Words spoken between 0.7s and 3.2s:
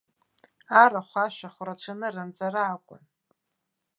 Арахә-ашәахә рацәаны ранҵара акәын.